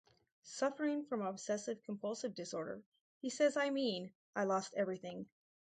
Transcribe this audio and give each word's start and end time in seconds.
Suffering 0.41 1.05
from 1.05 1.21
obsessive-compulsive 1.21 2.33
disorder, 2.33 2.81
he 3.19 3.29
says 3.29 3.55
I 3.55 3.69
mean, 3.69 4.11
I 4.35 4.45
lost 4.45 4.73
everything. 4.73 5.27